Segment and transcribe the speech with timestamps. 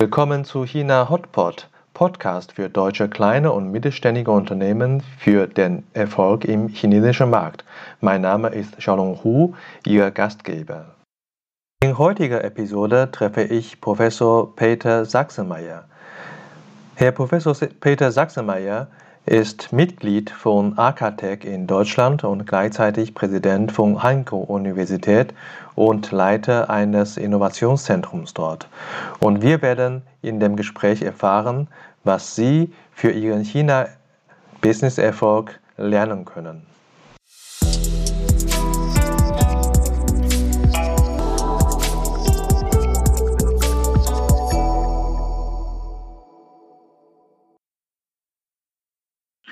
[0.00, 6.68] Willkommen zu China Hotpot, Podcast für deutsche kleine und mittelständige Unternehmen für den Erfolg im
[6.68, 7.64] chinesischen Markt.
[8.00, 10.94] Mein Name ist Xiaolong Hu, Ihr Gastgeber.
[11.82, 15.88] In heutiger Episode treffe ich Professor Peter Sachsenmeier.
[16.94, 18.86] Herr Professor Peter Sachsenmeier
[19.28, 25.34] ist Mitglied von Akatech in Deutschland und gleichzeitig Präsident von Hanko Universität
[25.74, 28.68] und Leiter eines Innovationszentrums dort.
[29.20, 31.68] Und wir werden in dem Gespräch erfahren,
[32.04, 36.66] was Sie für Ihren China-Business-Erfolg lernen können.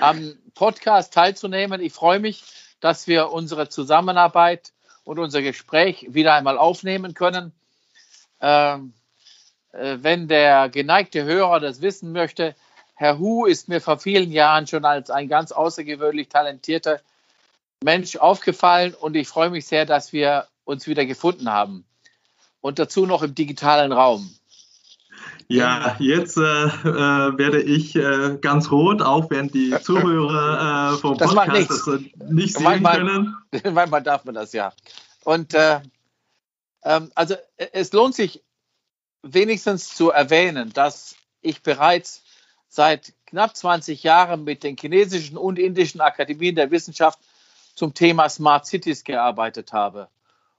[0.07, 1.81] Am Podcast teilzunehmen.
[1.81, 2.45] Ich freue mich,
[2.81, 7.53] dass wir unsere Zusammenarbeit und unser Gespräch wieder einmal aufnehmen können.
[8.41, 8.93] Ähm,
[9.73, 12.55] äh, wenn der geneigte Hörer das wissen möchte,
[12.95, 17.01] Herr Hu ist mir vor vielen Jahren schon als ein ganz außergewöhnlich talentierter
[17.83, 21.85] Mensch aufgefallen und ich freue mich sehr, dass wir uns wieder gefunden haben.
[22.61, 24.35] Und dazu noch im digitalen Raum.
[25.49, 31.17] Ja, jetzt äh, äh, werde ich äh, ganz rot, auch wenn die Zuhörer äh, vom
[31.17, 33.37] das Podcast das nicht sehen manchmal, können.
[33.75, 34.73] Manchmal darf man das ja.
[35.25, 35.81] Und äh,
[36.83, 38.43] ähm, also äh, es lohnt sich
[39.23, 42.23] wenigstens zu erwähnen, dass ich bereits
[42.69, 47.21] seit knapp 20 Jahren mit den chinesischen und indischen Akademien der Wissenschaft
[47.75, 50.09] zum Thema Smart Cities gearbeitet habe.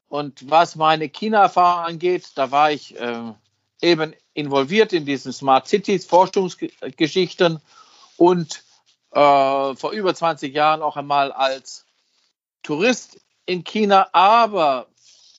[0.07, 2.95] Und was meine China-Erfahrung angeht, da war ich
[3.81, 7.59] eben involviert in diesen Smart Cities Forschungsgeschichten
[8.17, 8.63] und
[9.11, 11.85] äh, vor über 20 Jahren auch einmal als
[12.63, 14.09] Tourist in China.
[14.13, 14.87] Aber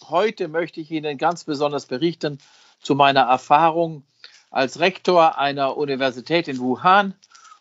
[0.09, 2.39] heute möchte ich Ihnen ganz besonders berichten
[2.81, 4.05] zu meiner Erfahrung
[4.50, 7.14] als Rektor einer Universität in Wuhan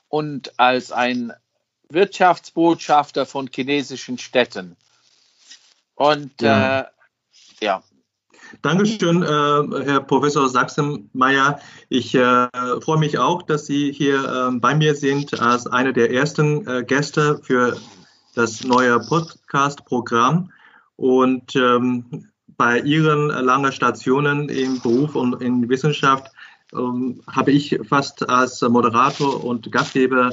[0.08, 1.34] und als ein
[1.90, 4.78] Wirtschaftsbotschafter von chinesischen Städten.
[5.96, 6.86] Und ja, äh,
[7.62, 7.84] ja
[8.62, 11.60] Dankeschön, äh, Herr Professor Sachsenmeier.
[11.90, 12.48] Ich äh,
[12.82, 16.84] freue mich auch, dass Sie hier äh, bei mir sind als einer der ersten äh,
[16.84, 17.78] Gäste für
[18.36, 20.52] das neue Podcast-Programm.
[20.96, 26.32] Und ähm, bei Ihren langen Stationen im Beruf und in Wissenschaft
[26.74, 30.32] ähm, habe ich fast als Moderator und Gastgeber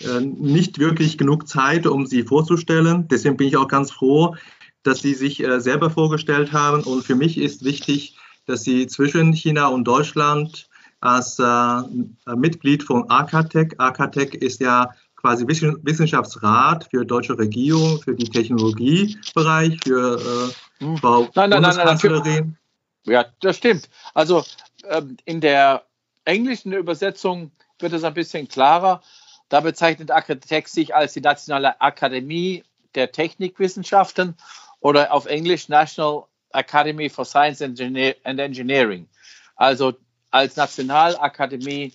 [0.00, 3.08] äh, nicht wirklich genug Zeit, um Sie vorzustellen.
[3.08, 4.36] Deswegen bin ich auch ganz froh,
[4.82, 6.82] dass Sie sich äh, selber vorgestellt haben.
[6.82, 8.16] Und für mich ist wichtig,
[8.46, 10.68] dass Sie zwischen China und Deutschland
[11.00, 18.28] als äh, Mitglied von AKTEC, AKTEC ist ja quasi Wissenschaftsrat für deutsche Regierung, für die
[18.28, 20.96] Technologiebereich, für äh, hm.
[20.98, 22.22] Frau nein, nein, Bundeskanzlerin.
[22.24, 22.58] Nein,
[23.04, 23.88] ja, das stimmt.
[24.14, 24.44] Also
[24.88, 25.84] ähm, in der
[26.24, 29.02] englischen Übersetzung wird es ein bisschen klarer.
[29.48, 32.64] Da bezeichnet Akatec sich als die Nationale Akademie
[32.94, 34.36] der Technikwissenschaften
[34.82, 39.08] oder auf Englisch National Academy for Science and Engineering.
[39.56, 39.94] Also
[40.30, 41.92] als Nationalakademie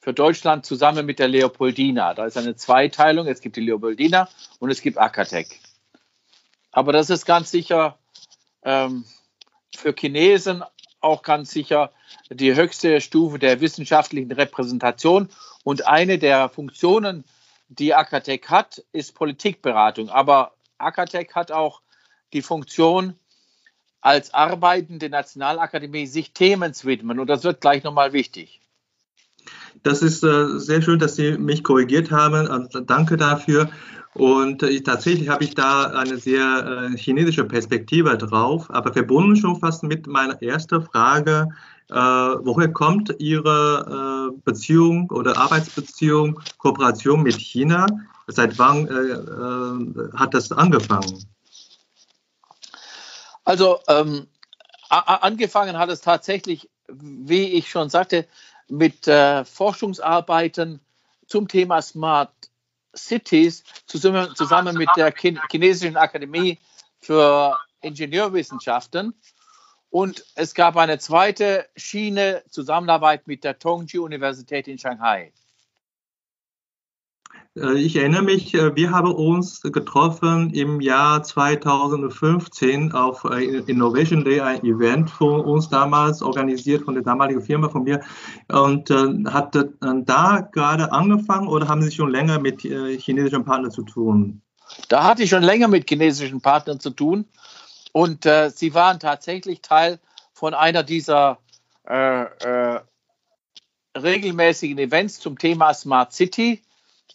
[0.00, 2.14] für Deutschland zusammen mit der Leopoldina.
[2.14, 3.26] Da ist eine Zweiteilung.
[3.26, 5.60] Es gibt die Leopoldina und es gibt Akatec.
[6.72, 7.98] Aber das ist ganz sicher
[8.62, 9.04] ähm,
[9.74, 10.64] für Chinesen
[11.00, 11.92] auch ganz sicher
[12.30, 15.28] die höchste Stufe der wissenschaftlichen Repräsentation.
[15.62, 17.24] Und eine der Funktionen,
[17.68, 20.08] die Akatec hat, ist Politikberatung.
[20.08, 21.82] Aber Akatec hat auch
[22.32, 23.14] die Funktion,
[24.00, 27.18] als arbeitende Nationalakademie sich Themen zu widmen.
[27.18, 28.60] Und das wird gleich nochmal wichtig.
[29.82, 32.48] Das ist äh, sehr schön, dass Sie mich korrigiert haben.
[32.48, 33.70] Also, danke dafür.
[34.14, 39.58] Und äh, tatsächlich habe ich da eine sehr äh, chinesische Perspektive drauf, aber verbunden schon
[39.60, 41.48] fast mit meiner ersten Frage.
[41.90, 47.86] Woher kommt Ihre Beziehung oder Arbeitsbeziehung, Kooperation mit China?
[48.26, 48.86] Seit wann
[50.14, 51.24] hat das angefangen?
[53.48, 54.26] Also ähm,
[54.90, 58.28] angefangen hat es tatsächlich, wie ich schon sagte,
[58.68, 60.80] mit äh, Forschungsarbeiten
[61.26, 62.30] zum Thema Smart
[62.94, 65.14] Cities zusammen, zusammen mit der
[65.50, 66.58] Chinesischen Akademie
[67.00, 69.14] für Ingenieurwissenschaften.
[69.88, 75.32] Und es gab eine zweite Schiene, Zusammenarbeit mit der Tongji Universität in Shanghai.
[77.62, 84.24] Äh, ich erinnere mich, äh, wir haben uns getroffen im Jahr 2015 auf äh, Innovation
[84.24, 88.00] Day, ein Event von uns damals organisiert von der damaligen Firma von mir.
[88.48, 94.40] Und hat da gerade angefangen oder haben Sie schon länger mit chinesischen Partnern zu tun?
[94.88, 97.26] Da hatte ich schon länger mit chinesischen Partnern zu tun.
[97.92, 99.98] Und äh, sie waren tatsächlich Teil
[100.32, 101.38] von einer dieser
[101.88, 102.80] äh, äh,
[103.96, 106.62] regelmäßigen Events zum Thema Smart City.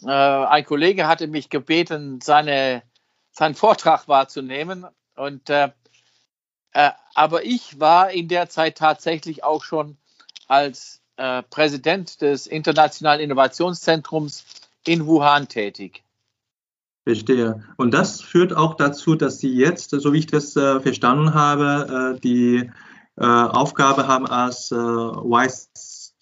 [0.05, 2.83] Äh, ein Kollege hatte mich gebeten, seine,
[3.31, 4.85] seinen Vortrag wahrzunehmen.
[5.15, 5.69] Und, äh,
[6.71, 9.97] äh, aber ich war in der Zeit tatsächlich auch schon
[10.47, 14.45] als äh, Präsident des Internationalen Innovationszentrums
[14.85, 16.03] in Wuhan tätig.
[17.03, 17.63] Verstehe.
[17.77, 22.15] Und das führt auch dazu, dass Sie jetzt, so wie ich das äh, verstanden habe,
[22.15, 22.71] äh, die
[23.17, 25.69] äh, Aufgabe haben als äh, Vice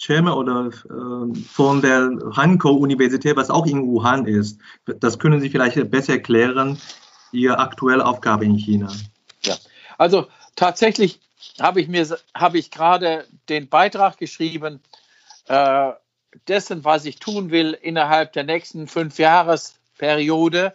[0.02, 4.60] Chairman oder äh, von der Hankou-Universität, was auch in Wuhan ist.
[4.86, 6.80] Das können Sie vielleicht besser erklären,
[7.32, 8.92] Ihre aktuelle Aufgabe in China.
[9.44, 9.56] Ja,
[10.00, 11.20] also tatsächlich
[11.60, 12.06] habe ich mir
[12.36, 14.80] habe ich gerade den Beitrag geschrieben
[15.48, 15.92] äh,
[16.48, 20.74] dessen, was ich tun will innerhalb der nächsten fünf Jahresperiode.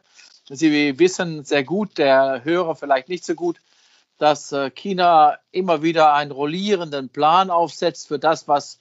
[0.48, 3.60] Sie wissen sehr gut, der Hörer vielleicht nicht so gut,
[4.18, 8.78] dass äh, China immer wieder einen rollierenden Plan aufsetzt für das, was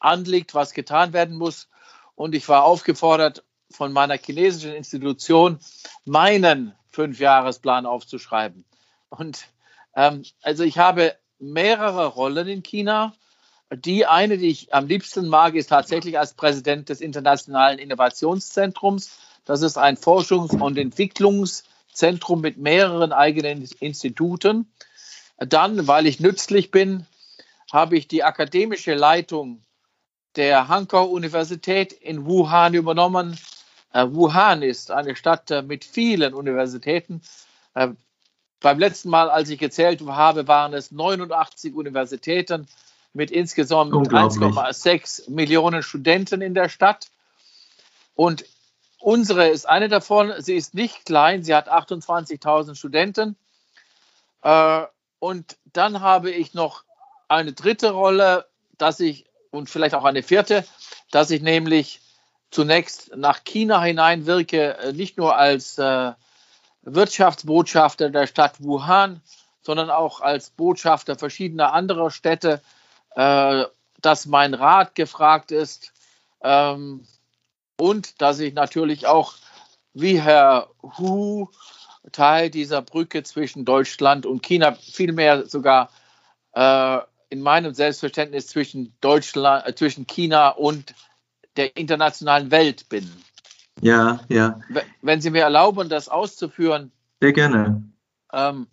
[0.00, 1.68] anliegt, was getan werden muss.
[2.14, 5.60] Und ich war aufgefordert, von meiner chinesischen Institution
[6.04, 8.64] meinen Fünfjahresplan aufzuschreiben.
[9.08, 9.46] Und
[9.94, 13.14] ähm, also ich habe mehrere Rollen in China.
[13.72, 19.18] Die eine, die ich am liebsten mag, ist tatsächlich als Präsident des Internationalen Innovationszentrums.
[19.44, 24.70] Das ist ein Forschungs- und Entwicklungszentrum mit mehreren eigenen Instituten.
[25.38, 27.06] Dann, weil ich nützlich bin,
[27.72, 29.62] habe ich die akademische Leitung
[30.36, 33.38] der Hankou-Universität in Wuhan übernommen.
[33.92, 37.22] Äh, Wuhan ist eine Stadt äh, mit vielen Universitäten.
[37.74, 37.88] Äh,
[38.60, 42.68] beim letzten Mal, als ich gezählt habe, waren es 89 Universitäten
[43.12, 47.08] mit insgesamt 1,6 Millionen Studenten in der Stadt.
[48.14, 48.44] Und
[48.98, 50.32] unsere ist eine davon.
[50.38, 53.34] Sie ist nicht klein, sie hat 28.000 Studenten.
[55.18, 56.84] Und dann habe ich noch
[57.28, 58.46] eine dritte Rolle,
[58.76, 60.64] dass ich und vielleicht auch eine vierte,
[61.10, 62.00] dass ich nämlich
[62.50, 66.12] zunächst nach China hineinwirke, äh, nicht nur als äh,
[66.82, 69.20] Wirtschaftsbotschafter der Stadt Wuhan,
[69.62, 72.62] sondern auch als Botschafter verschiedener anderer Städte,
[73.14, 73.64] äh,
[74.00, 75.92] dass mein Rat gefragt ist
[76.42, 77.06] ähm,
[77.78, 79.34] und dass ich natürlich auch
[79.92, 81.48] wie Herr Hu
[82.12, 85.90] Teil dieser Brücke zwischen Deutschland und China, vielmehr sogar
[86.52, 86.98] äh,
[87.30, 90.94] in meinem Selbstverständnis zwischen Deutschland, äh, zwischen China und
[91.56, 93.10] der internationalen Welt bin.
[93.80, 94.60] Ja, ja.
[95.00, 96.92] Wenn Sie mir erlauben, das auszuführen.
[97.20, 97.82] Sehr gerne.
[98.32, 98.66] Ähm,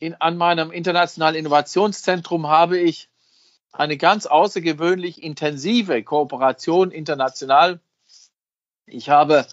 [0.00, 3.08] in, an meinem internationalen Innovationszentrum habe ich
[3.72, 7.80] eine ganz außergewöhnlich intensive Kooperation international.
[8.86, 9.46] Ich habe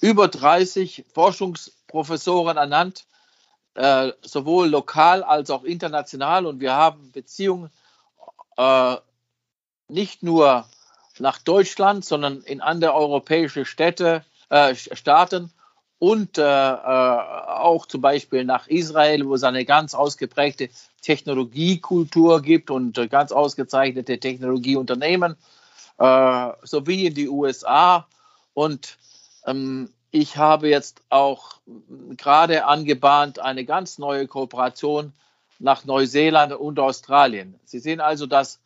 [0.00, 3.04] über 30 Forschungsprofessoren ernannt,
[3.74, 6.46] äh, sowohl lokal als auch international.
[6.46, 7.70] Und wir haben Beziehungen
[8.56, 8.96] äh,
[9.88, 10.66] nicht nur
[11.18, 15.52] nach Deutschland, sondern in andere europäische Städte, äh, Staaten
[15.98, 20.68] und äh, äh, auch zum Beispiel nach Israel, wo es eine ganz ausgeprägte
[21.00, 25.36] Technologiekultur gibt und äh, ganz ausgezeichnete Technologieunternehmen,
[25.98, 28.06] sowie in die USA.
[28.52, 28.98] Und
[29.46, 31.56] ähm, ich habe jetzt auch
[32.18, 35.14] gerade angebahnt eine ganz neue Kooperation
[35.58, 37.58] nach Neuseeland und Australien.
[37.64, 38.60] Sie sehen also, dass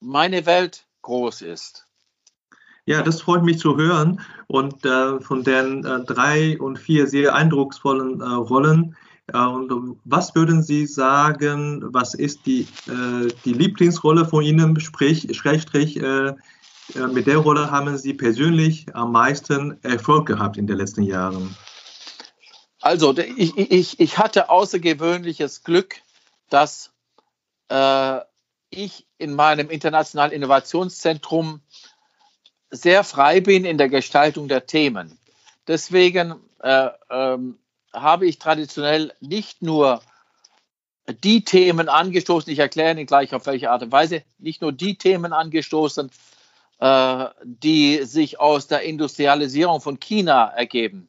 [0.00, 1.86] meine Welt groß ist.
[2.84, 4.20] Ja, das freut mich zu hören.
[4.48, 8.96] Und äh, von den äh, drei und vier sehr eindrucksvollen äh, Rollen,
[9.32, 15.28] äh, und was würden Sie sagen, was ist die, äh, die Lieblingsrolle von Ihnen, sprich,
[15.36, 16.34] Schrägstrich, äh,
[17.12, 21.54] mit der Rolle haben Sie persönlich am meisten Erfolg gehabt in den letzten Jahren?
[22.80, 25.96] Also, ich, ich, ich hatte außergewöhnliches Glück,
[26.52, 26.92] dass
[27.68, 28.20] äh,
[28.70, 31.60] ich in meinem internationalen Innovationszentrum
[32.70, 35.18] sehr frei bin in der Gestaltung der Themen.
[35.66, 37.58] Deswegen äh, ähm,
[37.92, 40.02] habe ich traditionell nicht nur
[41.22, 44.96] die Themen angestoßen, ich erkläre Ihnen gleich auf welche Art und Weise, nicht nur die
[44.96, 46.10] Themen angestoßen,
[46.78, 51.08] äh, die sich aus der Industrialisierung von China ergeben.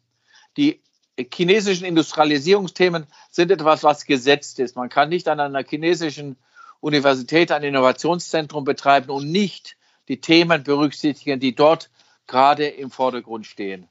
[0.57, 0.81] Die
[1.17, 4.75] chinesischen Industrialisierungsthemen sind etwas, was gesetzt ist.
[4.75, 6.38] Man kann nicht an einer chinesischen
[6.79, 9.77] Universität ein Innovationszentrum betreiben und nicht
[10.08, 11.89] die Themen berücksichtigen, die dort
[12.27, 13.88] gerade im Vordergrund stehen.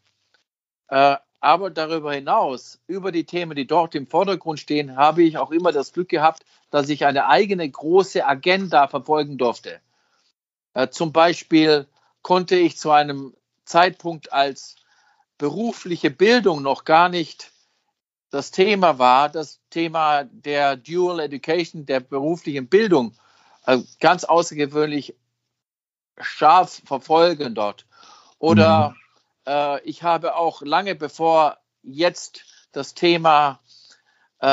[0.88, 5.50] Äh, aber darüber hinaus, über die Themen, die dort im Vordergrund stehen, habe ich auch
[5.50, 9.80] immer das Glück gehabt, dass ich eine eigene große Agenda verfolgen durfte.
[10.74, 11.86] Äh, zum Beispiel
[12.22, 14.76] konnte ich zu einem Zeitpunkt, als
[15.38, 17.52] berufliche Bildung noch gar nicht
[18.30, 23.14] das Thema war, das Thema der Dual Education, der beruflichen Bildung,
[23.66, 25.14] äh, ganz außergewöhnlich
[26.18, 27.86] scharf verfolgen dort.
[28.38, 28.94] Oder mhm.
[29.46, 33.60] äh, ich habe auch lange bevor jetzt das Thema
[34.40, 34.46] äh,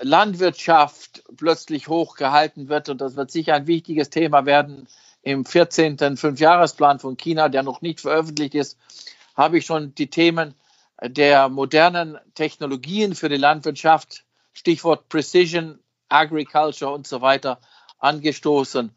[0.00, 4.88] Landwirtschaft plötzlich hochgehalten wird, und das wird sicher ein wichtiges Thema werden
[5.22, 6.16] im 14.
[6.16, 8.78] Fünfjahresplan von China, der noch nicht veröffentlicht ist,
[9.40, 10.54] habe ich schon die Themen
[11.02, 15.78] der modernen Technologien für die Landwirtschaft, Stichwort Precision
[16.10, 17.58] Agriculture und so weiter,
[18.00, 18.94] angestoßen.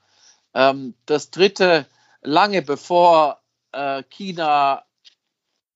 [0.53, 1.85] Ähm, das dritte,
[2.21, 3.39] lange bevor
[3.71, 4.83] äh, China,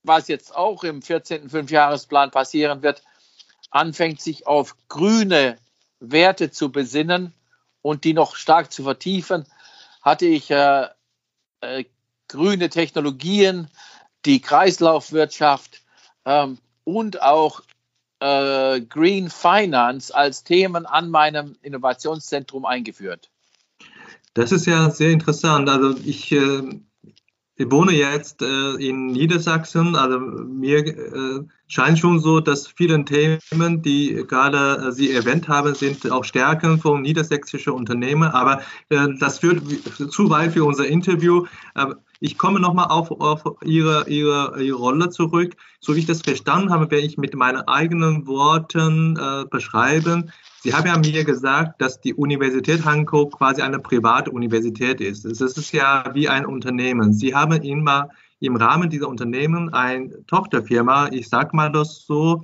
[0.04, 1.50] was jetzt auch im 14.
[1.50, 3.04] Fünfjahresplan passieren wird,
[3.70, 5.58] anfängt, sich auf grüne
[6.02, 7.34] Werte zu besinnen
[7.82, 9.46] und die noch stark zu vertiefen,
[10.02, 10.88] hatte ich äh,
[11.62, 11.86] äh,
[12.28, 13.70] grüne Technologien,
[14.28, 15.82] die Kreislaufwirtschaft
[16.26, 17.62] ähm, und auch
[18.20, 23.30] äh, Green Finance als Themen an meinem Innovationszentrum eingeführt.
[24.34, 25.70] Das ist ja sehr interessant.
[25.70, 26.62] Also ich, äh,
[27.60, 29.96] ich wohne jetzt äh, in Niedersachsen.
[29.96, 35.74] Also mir äh, scheint schon so, dass viele Themen, die gerade äh, Sie erwähnt haben,
[35.74, 38.30] sind auch Stärken von niedersächsischen Unternehmen.
[38.30, 39.64] Aber äh, das führt
[40.12, 41.46] zu weit für unser Interview.
[42.20, 45.56] Ich komme nochmal auf, auf ihre, ihre, ihre Rolle zurück.
[45.80, 50.32] So wie ich das verstanden habe, werde ich mit meinen eigenen Worten äh, beschreiben.
[50.64, 55.26] Sie haben ja mir gesagt, dass die Universität Hankook quasi eine private Universität ist.
[55.26, 57.14] Es ist ja wie ein Unternehmen.
[57.14, 58.10] Sie haben immer
[58.40, 62.44] im Rahmen dieser Unternehmen eine Tochterfirma, ich sage mal das so,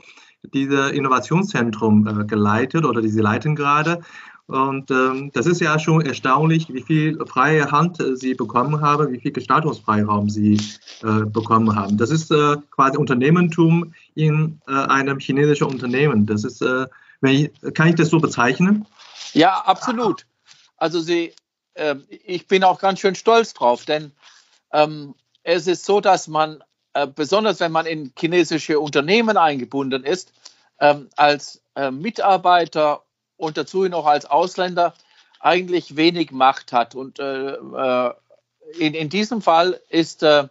[0.53, 4.01] dieses Innovationszentrum äh, geleitet oder die sie leiten gerade.
[4.46, 9.12] Und ähm, das ist ja schon erstaunlich, wie viel freie Hand äh, sie bekommen haben,
[9.13, 10.60] wie viel Gestaltungsfreiraum sie
[11.01, 11.98] äh, bekommen haben.
[11.98, 16.25] Das ist äh, quasi Unternehmertum in äh, einem chinesischen Unternehmen.
[16.25, 16.62] Das ist,
[17.31, 18.85] ich, kann ich das so bezeichnen?
[19.33, 20.25] Ja, absolut.
[20.77, 21.33] Also sie,
[21.75, 24.11] ähm, ich bin auch ganz schön stolz drauf, denn
[24.71, 26.63] ähm, es ist so, dass man,
[26.93, 30.33] äh, besonders wenn man in chinesische Unternehmen eingebunden ist,
[30.79, 31.61] ähm, als
[31.91, 33.01] Mitarbeiter
[33.37, 34.93] und dazu noch als Ausländer
[35.43, 36.95] eigentlich wenig Macht hat.
[36.95, 38.13] Und äh, äh,
[38.77, 40.47] in, in diesem Fall ist, äh,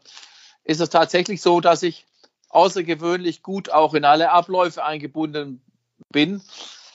[0.65, 2.07] ist es tatsächlich so, dass ich
[2.51, 5.63] außergewöhnlich gut auch in alle Abläufe eingebunden
[6.13, 6.43] bin.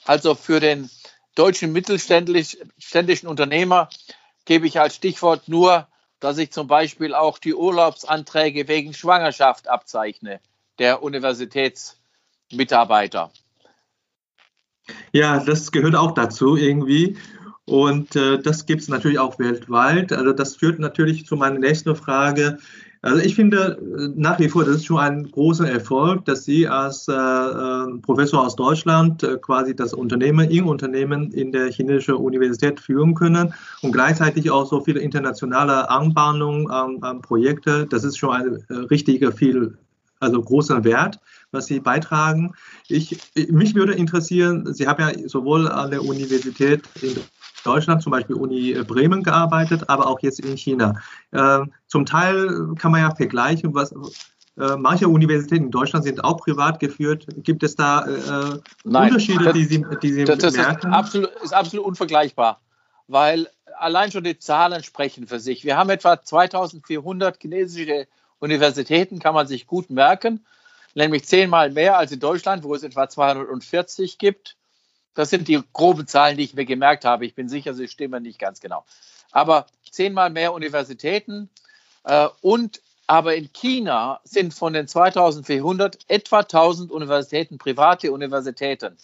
[0.05, 0.89] Also für den
[1.35, 3.89] deutschen mittelständischen Unternehmer
[4.45, 5.87] gebe ich als Stichwort nur,
[6.19, 10.39] dass ich zum Beispiel auch die Urlaubsanträge wegen Schwangerschaft abzeichne,
[10.79, 13.31] der Universitätsmitarbeiter.
[15.11, 17.17] Ja, das gehört auch dazu irgendwie.
[17.65, 20.13] Und äh, das gibt es natürlich auch weltweit.
[20.13, 22.59] Also das führt natürlich zu meiner nächsten Frage.
[23.07, 26.67] Also ich finde äh, nach wie vor, das ist schon ein großer Erfolg, dass Sie
[26.67, 32.15] als äh, äh, Professor aus Deutschland äh, quasi das Unternehmen, Ihr Unternehmen in der chinesischen
[32.15, 37.87] Universität führen können und gleichzeitig auch so viele internationale Anbahnungen an, an Projekte.
[37.87, 39.77] Das ist schon ein äh, richtiger viel,
[40.19, 41.19] also großer Wert
[41.51, 42.53] was Sie beitragen.
[42.87, 43.19] Ich,
[43.49, 47.15] mich würde interessieren, Sie haben ja sowohl an der Universität in
[47.63, 50.95] Deutschland, zum Beispiel Uni Bremen gearbeitet, aber auch jetzt in China.
[51.31, 56.37] Äh, zum Teil kann man ja vergleichen, was äh, manche Universitäten in Deutschland sind auch
[56.37, 57.27] privat geführt.
[57.37, 60.89] Gibt es da äh, Nein, Unterschiede, das, die Sie, die Sie das, das merken?
[60.89, 62.61] Ist absolut, ist absolut unvergleichbar,
[63.07, 63.47] weil
[63.77, 65.63] allein schon die Zahlen sprechen für sich.
[65.63, 68.07] Wir haben etwa 2400 chinesische
[68.39, 70.45] Universitäten, kann man sich gut merken
[70.97, 74.57] nämlich zehnmal mehr als in Deutschland, wo es etwa 240 gibt.
[75.13, 77.25] Das sind die groben Zahlen, die ich mir gemerkt habe.
[77.25, 78.83] Ich bin sicher, sie stimmen nicht ganz genau.
[79.31, 81.49] Aber zehnmal mehr Universitäten
[82.03, 88.97] äh, und aber in China sind von den 2400 etwa 1000 Universitäten private Universitäten.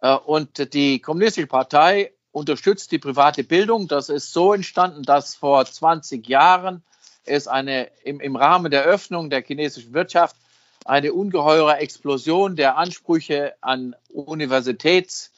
[0.00, 3.88] Äh, und die Kommunistische Partei unterstützt die private Bildung.
[3.88, 6.84] Das ist so entstanden, dass vor 20 Jahren
[7.26, 10.36] es eine, im, im Rahmen der Öffnung der chinesischen Wirtschaft
[10.84, 15.30] eine ungeheure Explosion der Ansprüche an Universitätsstudien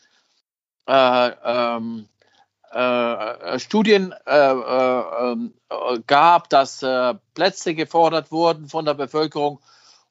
[0.86, 2.08] äh, ähm,
[2.72, 3.16] äh,
[3.54, 3.62] äh,
[4.26, 5.32] äh,
[5.70, 9.60] äh, gab, dass äh, Plätze gefordert wurden von der Bevölkerung.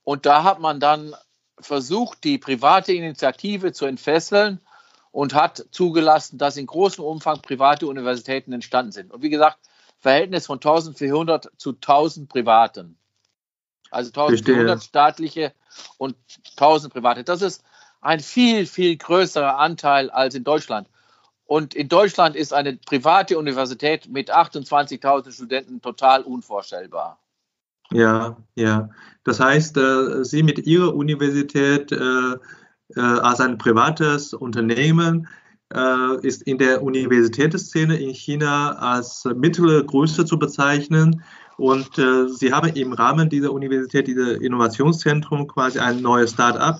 [0.03, 1.13] Und da hat man dann
[1.59, 4.59] versucht, die private Initiative zu entfesseln
[5.11, 9.11] und hat zugelassen, dass in großem Umfang private Universitäten entstanden sind.
[9.11, 9.57] Und wie gesagt,
[9.99, 12.97] Verhältnis von 1400 zu 1000 privaten.
[13.89, 15.53] Also 1400 staatliche
[15.97, 16.15] und
[16.57, 17.23] 1000 private.
[17.23, 17.63] Das ist
[18.01, 20.87] ein viel, viel größerer Anteil als in Deutschland.
[21.45, 27.19] Und in Deutschland ist eine private Universität mit 28.000 Studenten total unvorstellbar.
[27.91, 28.89] Ja, ja.
[29.23, 32.35] Das heißt, äh, Sie mit Ihrer Universität äh,
[32.95, 35.27] äh, als ein privates Unternehmen
[36.21, 41.21] ist in der Universitätsszene in China als mittlere Größe zu bezeichnen.
[41.57, 46.79] Und äh, sie haben im Rahmen dieser Universität, dieser Innovationszentrum quasi ein neues Start-up,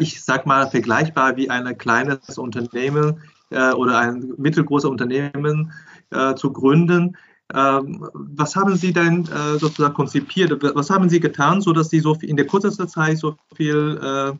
[0.00, 5.72] ich sag mal vergleichbar wie ein kleines Unternehmen äh, oder ein mittelgroßes Unternehmen
[6.10, 7.16] äh, zu gründen.
[7.54, 10.52] Ähm, was haben Sie denn äh, sozusagen konzipiert?
[10.74, 14.36] Was haben Sie getan, sodass Sie so in der kurzen Zeit so viel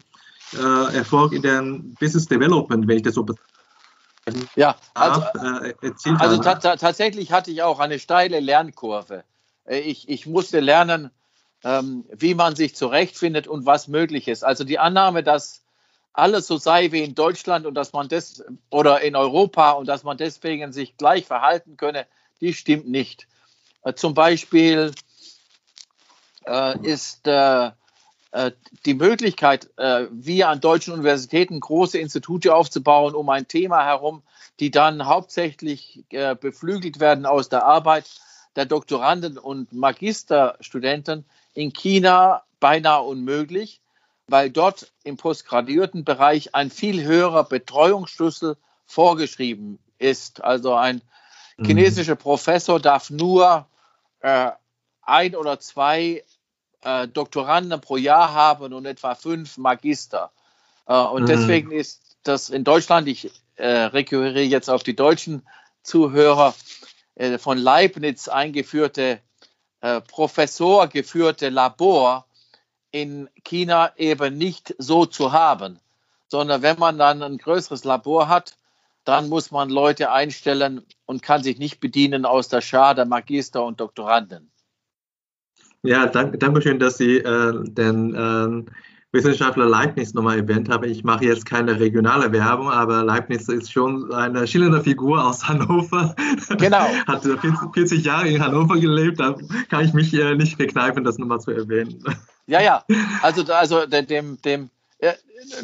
[0.52, 3.26] äh, Erfolg in dem Business Development, wenn ich das so
[4.56, 5.74] ja, also, äh,
[6.18, 9.22] also tatsächlich hatte ich auch eine steile Lernkurve.
[9.66, 11.10] Äh, ich, ich musste lernen,
[11.62, 14.44] ähm, wie man sich zurechtfindet und was möglich ist.
[14.44, 15.62] Also die Annahme, dass
[16.12, 20.02] alles so sei wie in Deutschland und dass man das oder in Europa und dass
[20.02, 22.06] man deswegen sich gleich verhalten könne,
[22.40, 23.28] die stimmt nicht.
[23.82, 24.90] Äh, zum Beispiel
[26.46, 27.70] äh, ist äh
[28.84, 34.22] die Möglichkeit, äh, wie an deutschen Universitäten große Institute aufzubauen um ein Thema herum,
[34.60, 38.10] die dann hauptsächlich äh, beflügelt werden aus der Arbeit
[38.56, 43.80] der Doktoranden und Magisterstudenten in China beinahe unmöglich
[44.28, 50.42] weil dort im postgraduierten Bereich ein viel höherer Betreuungsschlüssel vorgeschrieben ist.
[50.42, 51.02] Also ein
[51.56, 51.66] mhm.
[51.66, 53.66] chinesischer Professor darf nur
[54.20, 54.50] äh,
[55.02, 56.24] ein oder zwei
[56.86, 60.30] äh, Doktoranden pro Jahr haben und etwa fünf Magister.
[60.86, 61.26] Äh, und mhm.
[61.26, 65.42] deswegen ist das in Deutschland, ich äh, rekurriere jetzt auf die deutschen
[65.82, 66.54] Zuhörer,
[67.16, 69.20] äh, von Leibniz eingeführte
[69.80, 72.26] äh, Professor geführte Labor
[72.92, 75.80] in China eben nicht so zu haben,
[76.28, 78.56] sondern wenn man dann ein größeres Labor hat,
[79.04, 83.64] dann muss man Leute einstellen und kann sich nicht bedienen aus der Schar der Magister
[83.64, 84.50] und Doktoranden.
[85.82, 88.70] Ja, danke, danke schön, dass Sie äh, den äh,
[89.12, 90.84] Wissenschaftler Leibniz nochmal erwähnt haben.
[90.84, 96.14] Ich mache jetzt keine regionale Werbung, aber Leibniz ist schon eine schillernde Figur aus Hannover.
[96.58, 96.86] Genau.
[97.06, 97.24] Hat
[97.74, 99.34] 40 Jahre in Hannover gelebt, da
[99.70, 102.02] kann ich mich äh, nicht verkneifen, das nochmal zu erwähnen.
[102.48, 102.84] Ja, ja.
[103.22, 105.14] Also, also dem, dem, äh,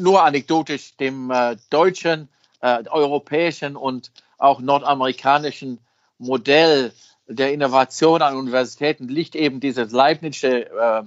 [0.01, 2.29] nur anekdotisch, dem äh, deutschen,
[2.61, 5.79] äh, europäischen und auch nordamerikanischen
[6.19, 6.93] Modell
[7.35, 11.03] der Innovation an Universitäten liegt eben dieses Leibnizsche äh,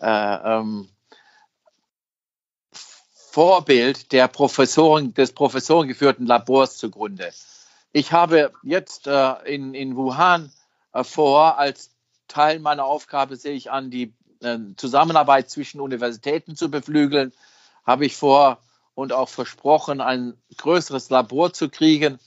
[0.00, 0.88] äh, ähm,
[2.72, 7.32] Vorbild der Professoren, des professorengeführten Labors zugrunde.
[7.92, 10.52] Ich habe jetzt äh, in, in Wuhan
[11.02, 11.90] vor, als
[12.28, 17.32] Teil meiner Aufgabe sehe ich an, die äh, Zusammenarbeit zwischen Universitäten zu beflügeln,
[17.86, 18.58] habe ich vor
[18.94, 22.18] und auch versprochen, ein größeres Labor zu kriegen.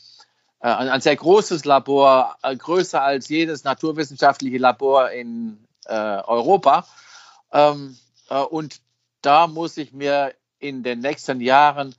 [0.65, 6.87] Äh, ein, sehr großes Labor, äh, größer als jedes naturwissenschaftliche Labor in Europa.
[7.51, 7.95] Ähm,
[8.49, 8.81] und
[9.21, 11.93] da muss ich mir in den nächsten Jahren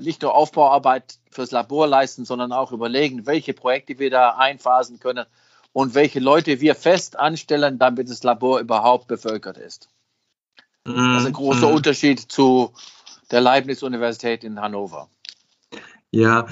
[0.00, 5.24] nicht nur Aufbauarbeit fürs Labor leisten, sondern auch überlegen, welche Projekte wir da einphasen können
[5.72, 9.88] und welche Leute wir fest anstellen, damit das Labor überhaupt bevölkert ist.
[10.82, 11.76] Das ist ein großer mhm.
[11.76, 12.72] Unterschied zu
[13.30, 15.08] der Leibniz-Universität in Hannover.
[16.10, 16.46] Ja,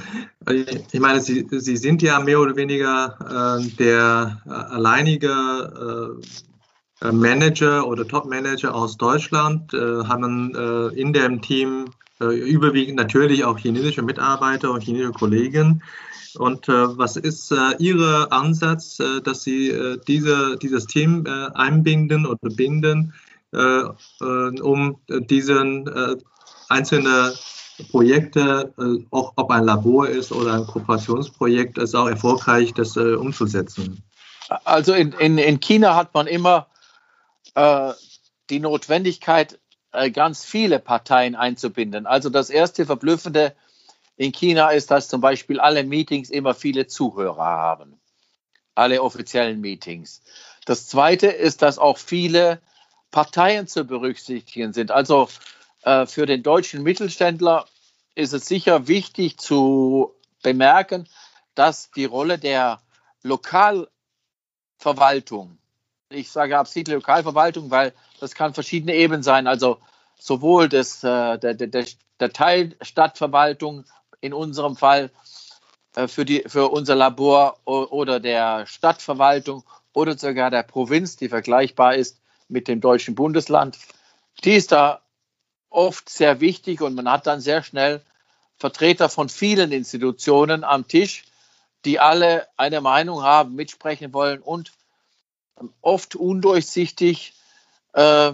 [0.51, 6.21] ich meine, Sie, Sie sind ja mehr oder weniger äh, der äh, alleinige
[7.01, 11.87] äh, Manager oder Top-Manager aus Deutschland, äh, haben äh, in dem Team
[12.21, 15.83] äh, überwiegend natürlich auch chinesische Mitarbeiter und chinesische Kollegen.
[16.39, 19.75] Und was ist Ihr Ansatz, dass Sie
[20.07, 23.15] diese, dieses Team einbinden oder binden,
[24.61, 25.89] um diesen
[26.69, 27.33] einzelnen
[27.85, 28.73] Projekte,
[29.11, 34.03] auch ob ein Labor ist oder ein Kooperationsprojekt, ist auch erfolgreich, das umzusetzen?
[34.65, 36.69] Also in, in, in China hat man immer
[38.51, 39.59] die Notwendigkeit,
[40.13, 42.07] ganz viele Parteien einzubinden.
[42.07, 43.55] Also das erste Verblüffende
[44.17, 47.99] in China ist, dass zum Beispiel alle Meetings immer viele Zuhörer haben.
[48.75, 50.23] Alle offiziellen Meetings.
[50.67, 52.61] Das zweite ist, dass auch viele
[53.11, 54.91] Parteien zu berücksichtigen sind.
[54.91, 55.29] Also
[55.87, 57.65] äh, für den deutschen Mittelständler
[58.15, 61.09] ist es sicher wichtig zu bemerken,
[61.55, 62.81] dass die Rolle der
[63.23, 65.59] Lokalverwaltung,
[66.11, 69.79] ich sage absichtlich Lokalverwaltung, weil das kann verschiedene Ebenen sein, also
[70.19, 71.87] sowohl des, äh, der, der,
[72.19, 73.85] der Teilstadtverwaltung
[74.21, 75.13] in unserem Fall
[75.95, 81.95] äh, für, die, für unser Labor oder der Stadtverwaltung oder sogar der Provinz, die vergleichbar
[81.95, 83.79] ist mit dem deutschen Bundesland.
[84.43, 85.06] Die ist da
[85.77, 88.01] oft sehr wichtig und man hat dann sehr schnell
[88.57, 91.25] Vertreter von vielen Institutionen am Tisch,
[91.85, 94.73] die alle eine Meinung haben, mitsprechen wollen und
[95.83, 97.35] oft undurchsichtig
[97.93, 98.33] äh,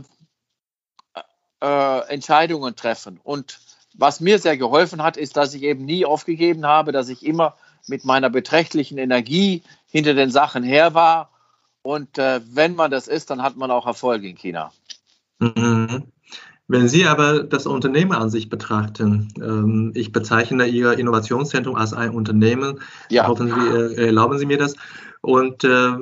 [1.60, 3.20] äh, Entscheidungen treffen.
[3.22, 3.58] Und
[3.94, 7.56] was mir sehr geholfen hat, ist, dass ich eben nie aufgegeben habe, dass ich immer
[7.88, 11.30] mit meiner beträchtlichen Energie hinter den Sachen her war.
[11.82, 14.72] Und äh, wenn man das ist, dann hat man auch Erfolg in China.
[15.40, 16.12] Mhm.
[16.68, 22.10] Wenn Sie aber das Unternehmen an sich betrachten, ähm, ich bezeichne Ihr Innovationszentrum als ein
[22.10, 23.26] Unternehmen, ja.
[23.26, 24.74] Hoffen Sie, äh, erlauben Sie mir das.
[25.20, 25.96] Und äh,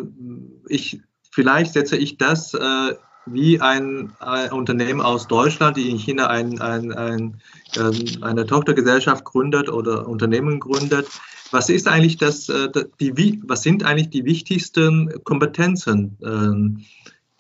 [0.69, 2.95] ich, vielleicht setze ich das äh,
[3.27, 7.41] wie ein, ein, Unternehmen aus Deutschland, die in China ein, ein,
[7.77, 11.09] ähm, eine Tochtergesellschaft gründet oder Unternehmen gründet.
[11.51, 12.69] Was ist eigentlich das, äh,
[13.01, 16.85] die, was sind eigentlich die wichtigsten Kompetenzen, ähm,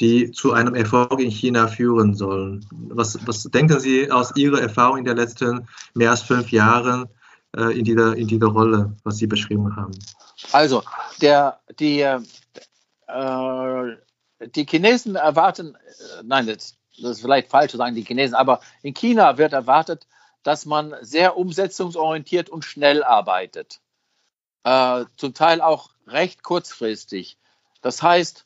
[0.00, 2.66] die zu einem Erfolg in China führen sollen?
[2.88, 7.06] Was, was denken Sie aus Ihrer Erfahrung in den letzten mehr als fünf Jahren
[7.56, 9.92] äh, in, dieser, in dieser Rolle, was Sie beschrieben haben?
[10.52, 10.82] Also,
[11.20, 12.18] der, die, äh,
[14.54, 18.60] die Chinesen erwarten, äh, nein, das, das ist vielleicht falsch zu sagen, die Chinesen, aber
[18.82, 20.06] in China wird erwartet,
[20.42, 23.80] dass man sehr umsetzungsorientiert und schnell arbeitet.
[24.64, 27.36] Äh, zum Teil auch recht kurzfristig.
[27.82, 28.44] Das heißt,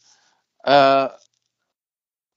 [0.64, 1.08] äh,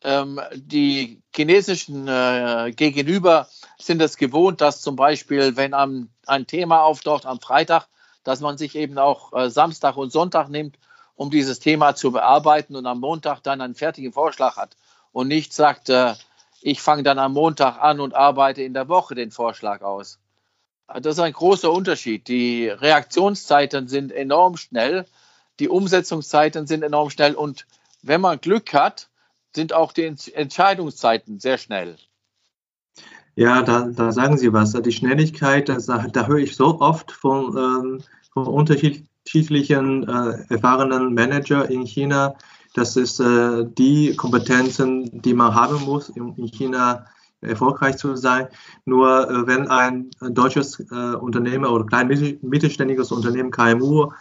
[0.04, 3.48] ähm, die chinesischen äh, Gegenüber
[3.80, 7.88] sind es gewohnt, dass zum Beispiel, wenn am, ein Thema auftaucht am Freitag,
[8.24, 10.78] dass man sich eben auch äh, Samstag und Sonntag nimmt,
[11.16, 14.76] um dieses Thema zu bearbeiten und am Montag dann einen fertigen Vorschlag hat
[15.12, 16.14] und nicht sagt, äh,
[16.62, 20.20] ich fange dann am Montag an und arbeite in der Woche den Vorschlag aus.
[20.88, 22.28] Das ist ein großer Unterschied.
[22.28, 25.06] Die Reaktionszeiten sind enorm schnell,
[25.60, 27.66] die Umsetzungszeiten sind enorm schnell und
[28.04, 29.10] wenn man Glück hat,
[29.56, 31.98] sind auch die Entscheidungszeiten sehr schnell.
[33.36, 34.74] Ja, da, da sagen Sie was.
[34.74, 41.70] Die Schnelligkeit, das, da höre ich so oft von, ähm, von unterschiedlichen äh, erfahrenen Manager
[41.70, 42.36] in China.
[42.74, 47.06] Das ist äh, die Kompetenzen, die man haben muss, in, in China
[47.42, 48.48] erfolgreich zu sein.
[48.86, 52.08] Nur äh, wenn ein, ein deutsches äh, Unternehmen oder klein
[52.42, 54.12] mittelständiges Unternehmen KMU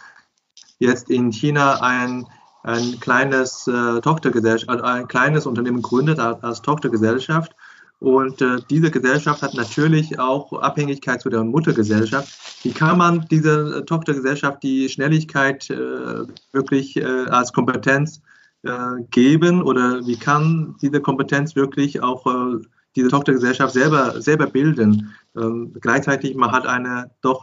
[0.79, 2.27] jetzt in China ein
[2.63, 7.55] ein kleines äh, Tochtergesellschaft, also ein kleines Unternehmen gründet als, als Tochtergesellschaft.
[7.99, 12.63] Und äh, diese Gesellschaft hat natürlich auch Abhängigkeit zu der Muttergesellschaft.
[12.63, 18.21] Wie kann man dieser Tochtergesellschaft die Schnelligkeit äh, wirklich äh, als Kompetenz
[18.63, 22.59] äh, geben oder wie kann diese Kompetenz wirklich auch äh,
[22.95, 25.15] diese Tochtergesellschaft selber, selber bilden?
[25.35, 27.41] Ähm, gleichzeitig man hat eine doch,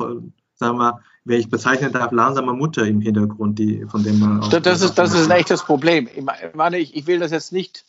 [0.54, 4.48] sagen wir, wenn ich bezeichnen darf, langsame Mutter im Hintergrund, die, von dem man auch.
[4.48, 6.08] Das, ist, das ist ein echtes Problem.
[6.14, 7.84] Ich meine, ich, ich will das jetzt nicht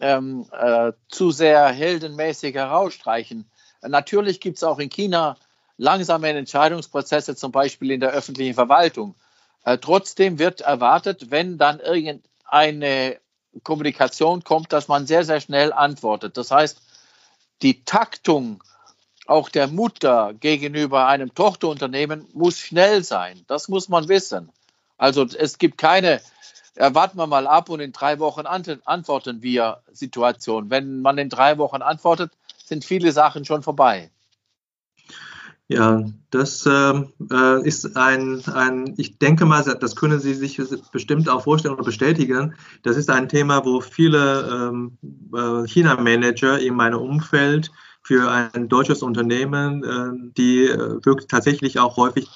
[0.00, 3.50] ähm, äh, zu sehr heldenmäßig herausstreichen.
[3.82, 5.36] Natürlich gibt es auch in China
[5.76, 9.14] langsame Entscheidungsprozesse, zum Beispiel in der öffentlichen Verwaltung.
[9.64, 13.18] Äh, trotzdem wird erwartet, wenn dann irgendeine
[13.62, 16.36] Kommunikation kommt, dass man sehr, sehr schnell antwortet.
[16.36, 16.80] Das heißt,
[17.62, 18.62] die Taktung
[19.30, 23.40] auch der Mutter gegenüber einem Tochterunternehmen muss schnell sein.
[23.46, 24.50] Das muss man wissen.
[24.98, 26.20] Also es gibt keine,
[26.76, 30.68] ja, warten wir mal ab und in drei Wochen antworten wir Situation.
[30.68, 32.32] Wenn man in drei Wochen antwortet,
[32.64, 34.10] sind viele Sachen schon vorbei.
[35.68, 41.28] Ja, das ähm, äh, ist ein, ein, ich denke mal, das können Sie sich bestimmt
[41.28, 42.56] auch vorstellen oder bestätigen.
[42.82, 44.98] Das ist ein Thema, wo viele ähm,
[45.32, 47.70] äh, China-Manager in meinem Umfeld
[48.02, 52.28] für ein deutsches Unternehmen, äh, die äh, wirklich tatsächlich auch häufig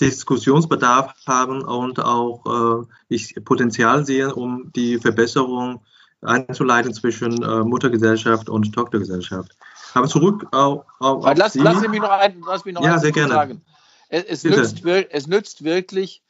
[0.00, 5.84] Diskussionsbedarf haben und auch äh, ich Potenzial sehen, um die Verbesserung
[6.24, 7.34] einzuleiten zwischen
[7.68, 9.56] Muttergesellschaft und Tochtergesellschaft.
[9.94, 13.32] Aber zurück auf, auf lass, lass mich noch, ein, lass mich noch ja, sehr gerne.
[13.32, 13.62] sagen.
[14.08, 16.22] Es, es nützt, es nützt wirklich,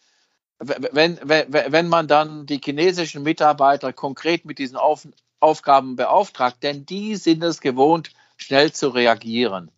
[0.59, 5.07] wenn, wenn, wenn man dann die chinesischen Mitarbeiter konkret mit diesen Auf,
[5.41, 9.71] Aufgaben beauftragt, denn die sind es gewohnt, schnell zu reagieren.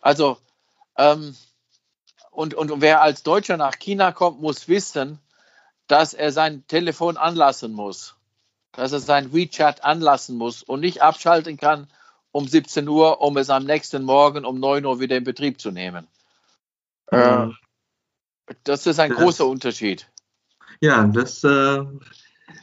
[0.00, 0.38] Also,
[0.96, 1.34] ähm,
[2.30, 5.18] und, und wer als Deutscher nach China kommt, muss wissen,
[5.86, 8.16] dass er sein Telefon anlassen muss,
[8.72, 11.88] dass er sein WeChat anlassen muss und nicht abschalten kann
[12.32, 15.70] um 17 Uhr, um es am nächsten Morgen um 9 Uhr wieder in Betrieb zu
[15.70, 16.08] nehmen.
[17.12, 17.56] Mhm.
[18.46, 20.10] Äh, das ist ein das, großer Unterschied.
[20.80, 21.84] Ja, das äh,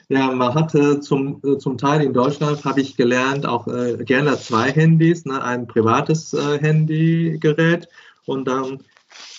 [0.09, 4.37] ja, man hatte zum, äh, zum Teil in Deutschland, habe ich gelernt, auch äh, gerne
[4.39, 5.41] zwei Handys, ne?
[5.41, 7.87] ein privates äh, Handygerät
[8.25, 8.83] und dann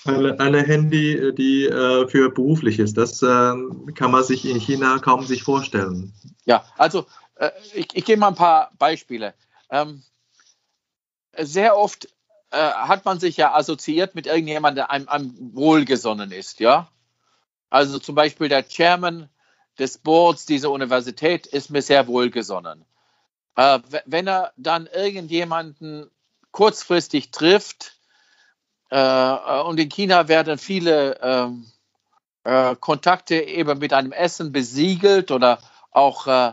[0.04, 2.96] eine, eine Handy, äh, die äh, für beruflich ist.
[2.96, 3.54] Das äh,
[3.94, 6.12] kann man sich in China kaum sich vorstellen.
[6.44, 7.06] Ja, also
[7.74, 9.34] ich, ich gebe mal ein paar Beispiele.
[9.68, 10.02] Ähm,
[11.36, 12.08] sehr oft
[12.52, 16.88] hat man sich ja assoziiert mit irgendjemandem, der einem, einem wohlgesonnen ist, ja.
[17.70, 19.30] Also zum Beispiel der Chairman
[19.78, 22.84] des Boards dieser Universität ist mir sehr wohlgesonnen.
[23.56, 26.10] Äh, wenn er dann irgendjemanden
[26.50, 27.96] kurzfristig trifft,
[28.92, 31.64] Äh, und in China werden viele ähm,
[32.44, 35.60] äh, Kontakte eben mit einem Essen besiegelt oder
[35.92, 36.52] auch äh,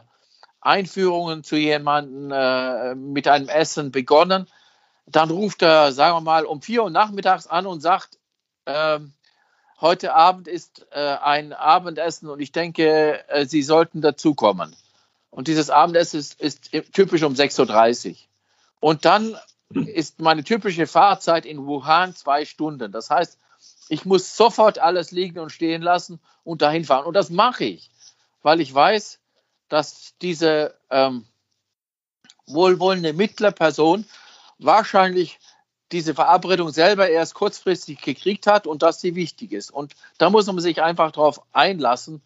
[0.61, 4.47] Einführungen zu jemandem äh, mit einem Essen begonnen.
[5.05, 8.17] Dann ruft er, sagen wir mal, um vier Uhr nachmittags an und sagt,
[8.65, 9.11] ähm,
[9.81, 14.75] heute Abend ist äh, ein Abendessen und ich denke, äh, Sie sollten dazukommen.
[15.31, 18.15] Und dieses Abendessen ist, ist typisch um 6.30 Uhr.
[18.79, 19.37] Und dann
[19.73, 22.91] ist meine typische Fahrzeit in Wuhan zwei Stunden.
[22.91, 23.37] Das heißt,
[23.89, 27.05] ich muss sofort alles liegen und stehen lassen und dahin fahren.
[27.05, 27.91] Und das mache ich,
[28.41, 29.19] weil ich weiß,
[29.67, 31.25] dass diese ähm,
[32.47, 34.05] wohlwollende Mittlerperson
[34.57, 35.39] wahrscheinlich
[35.91, 39.71] diese Verabredung selber erst kurzfristig gekriegt hat und dass sie wichtig ist.
[39.71, 42.21] Und da muss man sich einfach darauf einlassen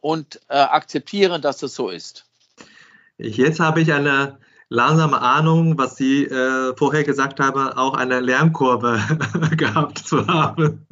[0.00, 2.26] und äh, akzeptieren, dass das so ist.
[3.16, 9.00] Jetzt habe ich eine langsame Ahnung, was Sie äh, vorher gesagt haben, auch eine Lernkurve
[9.56, 10.86] gehabt zu haben.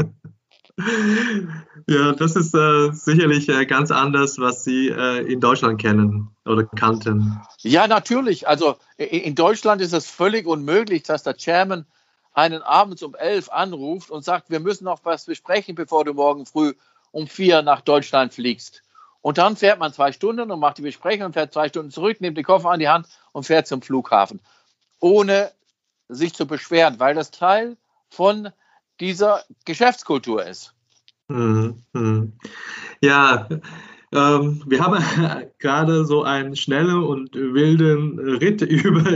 [1.87, 6.65] ja, das ist äh, sicherlich äh, ganz anders, was Sie äh, in Deutschland kennen oder
[6.65, 7.41] kannten.
[7.59, 8.49] Ja, natürlich.
[8.49, 11.87] Also in Deutschland ist es völlig unmöglich, dass der Chairman
[12.33, 16.47] einen abends um elf anruft und sagt, wir müssen noch was besprechen, bevor du morgen
[16.47, 16.75] früh
[17.11, 18.83] um vier nach Deutschland fliegst.
[19.21, 22.21] Und dann fährt man zwei Stunden und macht die Besprechung und fährt zwei Stunden zurück,
[22.21, 24.41] nimmt die Koffer an die Hand und fährt zum Flughafen,
[24.99, 25.53] ohne
[26.09, 27.77] sich zu beschweren, weil das Teil
[28.09, 28.51] von
[28.99, 30.75] dieser Geschäftskultur ist.
[31.29, 32.33] Mhm, mhm.
[33.01, 33.49] Ja,
[34.13, 35.03] ähm, wir haben
[35.59, 39.11] gerade so einen schnellen und wilden Ritt über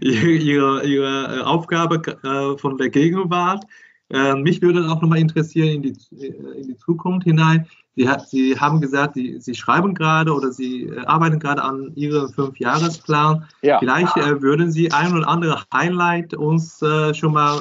[0.00, 3.64] ihre, ihre Aufgabe äh, von der Gegenwart.
[4.08, 7.66] Äh, mich würde auch nochmal interessieren in die, äh, in die Zukunft hinein.
[7.96, 11.92] Sie, hat, Sie haben gesagt, Sie, Sie schreiben gerade oder Sie äh, arbeiten gerade an
[11.96, 13.46] Ihrem Fünfjahresplan.
[13.62, 13.78] Ja.
[13.78, 17.58] Vielleicht äh, würden Sie ein oder andere Highlight uns äh, schon mal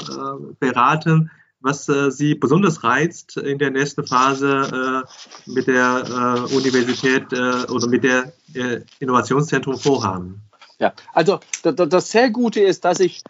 [0.59, 1.31] beraten,
[1.65, 5.04] was äh, Sie besonders reizt in der nächsten Phase
[5.47, 6.04] äh, mit der
[6.49, 10.41] äh, Universität äh, oder mit der äh, Innovationszentrum vorhaben?
[10.80, 13.23] Ja, also das, sehr Gute ist, dass ich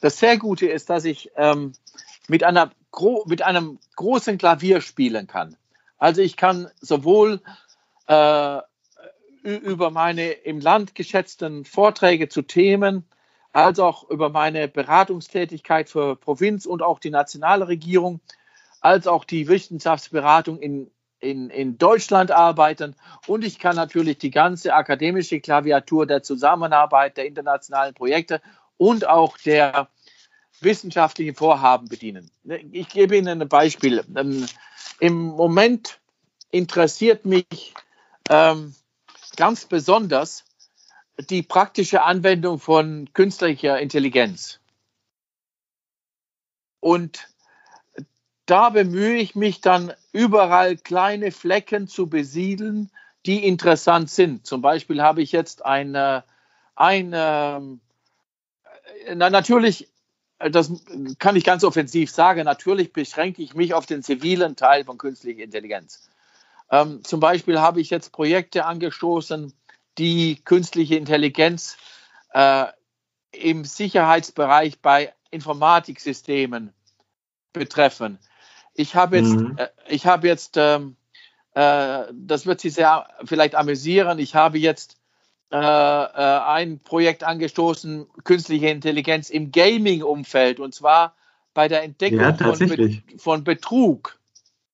[0.00, 1.72] das sehr Gute ist, dass ich ähm,
[2.28, 2.70] mit, einer
[3.26, 5.56] mit einem großen Klavier spielen kann.
[5.96, 7.40] Also ich kann sowohl
[8.06, 8.60] äh,
[9.42, 13.04] über meine im Land geschätzten Vorträge zu Themen
[13.52, 18.20] als auch über meine Beratungstätigkeit für Provinz und auch die nationale Regierung,
[18.80, 22.94] als auch die Wissenschaftsberatung in, in, in Deutschland arbeiten.
[23.26, 28.40] Und ich kann natürlich die ganze akademische Klaviatur der Zusammenarbeit, der internationalen Projekte
[28.76, 29.88] und auch der
[30.60, 32.30] wissenschaftlichen Vorhaben bedienen.
[32.72, 34.04] Ich gebe Ihnen ein Beispiel.
[34.16, 34.46] Ähm,
[35.00, 36.00] Im Moment
[36.50, 37.74] interessiert mich
[38.28, 38.74] ähm,
[39.36, 40.44] ganz besonders
[41.18, 44.60] die praktische Anwendung von künstlicher Intelligenz.
[46.80, 47.28] Und
[48.46, 52.90] da bemühe ich mich dann überall kleine Flecken zu besiedeln,
[53.26, 54.46] die interessant sind.
[54.46, 56.24] Zum Beispiel habe ich jetzt eine,
[56.76, 57.78] eine
[59.14, 59.88] na, natürlich,
[60.38, 60.72] das
[61.18, 65.42] kann ich ganz offensiv sagen, natürlich beschränke ich mich auf den zivilen Teil von künstlicher
[65.42, 66.08] Intelligenz.
[66.70, 69.52] Ähm, zum Beispiel habe ich jetzt Projekte angestoßen,
[69.98, 71.76] die künstliche Intelligenz
[72.32, 72.66] äh,
[73.32, 76.72] im Sicherheitsbereich bei Informatiksystemen
[77.52, 78.18] betreffen.
[78.74, 79.56] Ich habe jetzt, mhm.
[79.58, 80.96] äh, ich habe jetzt, ähm,
[81.54, 84.18] äh, das wird Sie sehr vielleicht amüsieren.
[84.18, 84.96] Ich habe jetzt
[85.50, 91.14] äh, äh, ein Projekt angestoßen, künstliche Intelligenz im Gaming-Umfeld und zwar
[91.54, 94.18] bei der Entdeckung ja, von, Be von Betrug.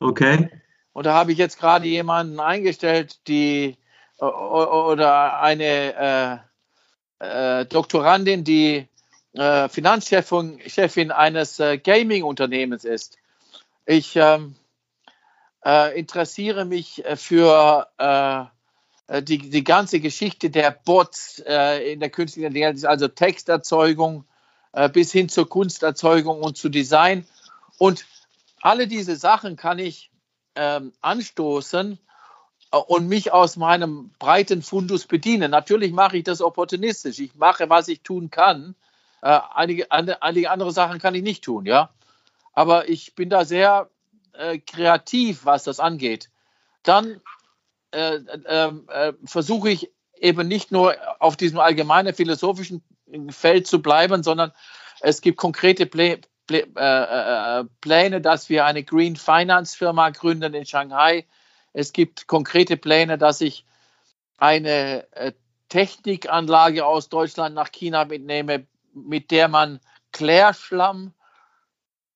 [0.00, 0.50] Okay.
[0.92, 3.76] Und da habe ich jetzt gerade jemanden eingestellt, die
[4.18, 6.44] oder eine
[7.20, 8.88] äh, äh, Doktorandin, die
[9.33, 13.18] äh, Finanzchefin Chefin eines äh, Gaming-Unternehmens ist.
[13.87, 14.55] Ich ähm,
[15.64, 17.88] äh, interessiere mich äh, für
[19.07, 24.24] die, die ganze Geschichte der Bots in der künstlichen Intelligenz, also Texterzeugung
[24.94, 27.27] bis hin zur Kunsterzeugung und zu Design.
[27.77, 28.07] Und
[28.62, 30.11] alle diese Sachen kann ich
[30.55, 31.98] ähm, anstoßen
[32.76, 35.50] und mich aus meinem breiten Fundus bedienen.
[35.50, 37.18] Natürlich mache ich das opportunistisch.
[37.18, 38.74] Ich mache, was ich tun kann.
[39.22, 41.90] Äh, einige, einige andere Sachen kann ich nicht tun, ja.
[42.52, 43.90] Aber ich bin da sehr
[44.32, 46.30] äh, kreativ, was das angeht.
[46.82, 47.20] Dann
[47.90, 52.82] äh, ähm, äh versuche ich eben nicht nur auf diesem allgemeinen philosophischen
[53.30, 54.52] Feld zu bleiben, sondern
[55.00, 60.52] es gibt konkrete Plä Plä äh, äh, Pläne, dass wir eine Green Finance Firma gründen
[60.54, 61.26] in Shanghai
[61.74, 63.66] es gibt konkrete Pläne, dass ich
[64.38, 65.32] eine äh,
[65.68, 69.80] Technikanlage aus Deutschland nach China mitnehme, mit der man
[70.12, 71.12] Klärschlamm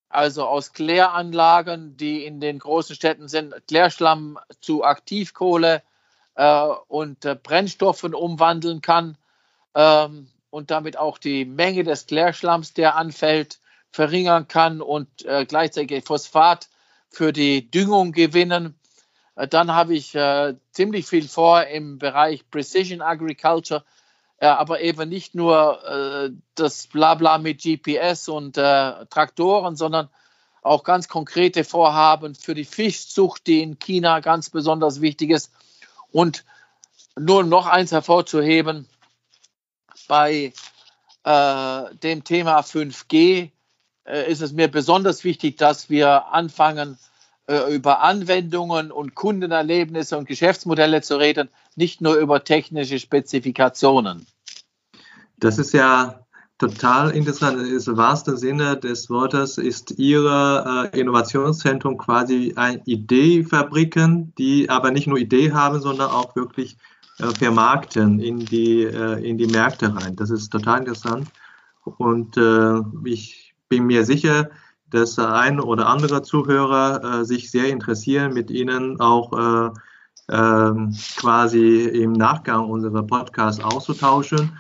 [0.09, 5.83] also aus Kläranlagen, die in den großen Städten sind, Klärschlamm zu Aktivkohle
[6.35, 9.19] äh, und äh, Brennstoffen umwandeln kann
[9.75, 16.05] ähm, und damit auch die Menge des Klärschlamms, der anfällt, verringern kann und äh, gleichzeitig
[16.05, 16.69] Phosphat
[17.11, 18.79] für die Düngung gewinnen.
[19.39, 23.85] Äh, dann habe ich äh, ziemlich viel vor im Bereich Precision Agriculture,
[24.39, 30.09] äh, aber eben nicht nur äh, das Blabla mit GPS und äh, Traktoren, sondern
[30.63, 35.53] auch ganz konkrete Vorhaben für die Fischzucht, die in China ganz besonders wichtig ist.
[36.11, 36.45] Und
[37.17, 38.89] nur noch eins hervorzuheben,
[40.09, 40.53] bei
[41.25, 43.51] äh, dem Thema 5G
[44.05, 46.99] äh, ist es mir besonders wichtig, dass wir anfangen,
[47.71, 54.27] über Anwendungen und Kundenerlebnisse und Geschäftsmodelle zu reden, nicht nur über technische Spezifikationen.
[55.39, 56.27] Das ist ja
[56.59, 57.59] total interessant.
[57.59, 65.07] Im wahrsten Sinne des Wortes ist Ihr äh, Innovationszentrum quasi ein Ideefabriken, die aber nicht
[65.07, 66.77] nur Idee haben, sondern auch wirklich
[67.21, 70.17] äh, vermarkten in die, äh, in die Märkte rein.
[70.17, 71.29] Das ist total interessant.
[71.85, 74.51] Und äh, ich bin mir sicher,
[74.91, 79.71] dass ein oder andere Zuhörer äh, sich sehr interessieren, mit Ihnen auch äh,
[80.29, 80.73] äh,
[81.17, 84.59] quasi im Nachgang unserer Podcasts auszutauschen.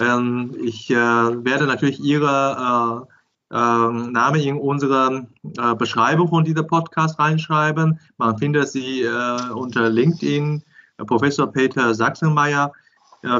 [0.00, 3.06] Ähm, ich äh, werde natürlich Ihre
[3.52, 5.26] äh, ähm, Name in unsere
[5.58, 8.00] äh, Beschreibung von dieser Podcast reinschreiben.
[8.16, 9.06] Man findet sie
[9.54, 10.62] unter LinkedIn,
[11.06, 12.72] Professor Peter Sachsenmeier.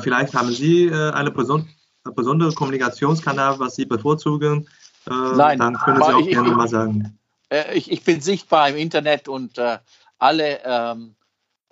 [0.01, 4.67] vielleicht haben Sie eine besondere Kommunikationskanal, was Sie bevorzugen
[5.07, 7.19] äh, Nein, dann können Sie auch ich, gerne ich, mal sagen.
[7.51, 9.79] Äh, ich, ich, bin sichtbar im Internet und äh,
[10.19, 11.15] alle ähm,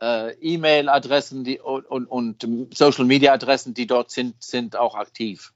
[0.00, 5.52] äh, E-Mail-Adressen und, und, Social-Media-Adressen, die dort sind, sind auch aktiv.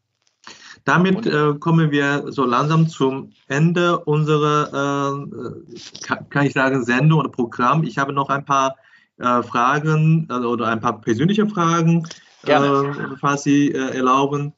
[0.85, 7.19] Damit äh, kommen wir so langsam zum Ende unserer, äh, kann, kann, ich sagen, Sendung
[7.19, 7.83] oder Programm.
[7.83, 8.77] Ich habe noch ein paar
[9.19, 12.07] äh, Fragen also, oder ein paar persönliche Fragen,
[12.45, 12.83] äh,
[13.21, 14.53] falls Sie äh, erlauben.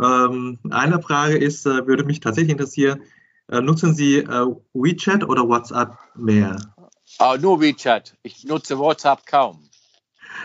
[0.00, 3.02] Ähm, eine Frage ist, äh, würde mich tatsächlich interessieren,
[3.50, 6.56] äh, nutzen Sie äh, WeChat oder WhatsApp mehr?
[7.20, 8.16] Uh, nur WeChat.
[8.22, 9.68] Ich nutze WhatsApp kaum.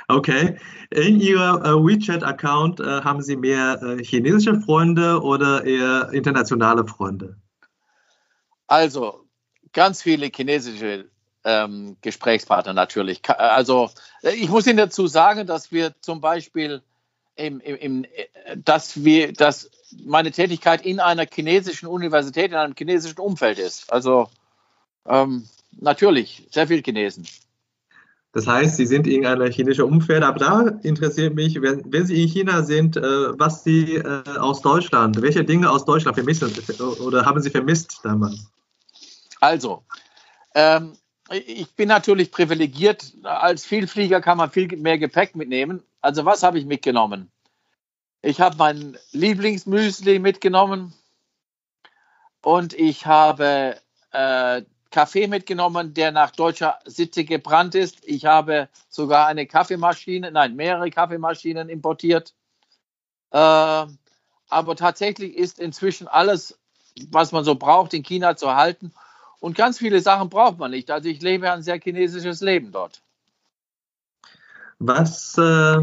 [0.08, 0.58] Okay.
[0.90, 7.38] In Ihrem WeChat-Account haben Sie mehr chinesische Freunde oder eher internationale Freunde?
[8.68, 9.28] Also,
[9.74, 11.10] ganz viele chinesische
[11.44, 13.22] ähm, Gesprächspartner natürlich.
[13.30, 13.90] Also,
[14.22, 16.82] ich muss Ihnen dazu sagen, dass wir zum Beispiel
[17.36, 18.06] im, im,
[18.58, 19.70] dass, wir, dass
[20.06, 23.92] meine Tätigkeit in einer chinesischen Universität, in einem chinesischen Umfeld ist.
[23.92, 24.30] Also
[25.08, 27.28] ähm, natürlich, sehr viel Chinesen.
[28.34, 32.24] Das heißt, Sie sind in einem chinesischen Umfeld, aber da interessiert mich, wenn, wenn Sie
[32.24, 36.52] in China sind, äh, was Sie äh, aus Deutschland, welche Dinge aus Deutschland vermissen
[37.00, 38.52] oder haben Sie vermisst damals?
[39.40, 39.84] Also,
[40.56, 40.94] ähm,
[41.30, 43.14] ich bin natürlich privilegiert.
[43.24, 45.84] Als Vielflieger kann man viel mehr Gepäck mitnehmen.
[46.04, 47.32] Also was habe ich mitgenommen?
[48.22, 50.94] Ich habe mein Lieblingsmüsli mitgenommen
[52.44, 53.80] und ich habe
[54.12, 58.06] äh, Kaffee mitgenommen, der nach deutscher Sitte gebrannt ist.
[58.06, 62.34] Ich habe sogar eine Kaffeemaschine, nein, mehrere Kaffeemaschinen importiert.
[63.32, 66.60] Äh, aber tatsächlich ist inzwischen alles,
[67.12, 68.94] was man so braucht, in China zu halten.
[69.40, 70.92] Und ganz viele Sachen braucht man nicht.
[70.92, 73.02] Also ich lebe ein sehr chinesisches Leben dort.
[74.86, 75.80] Was, äh,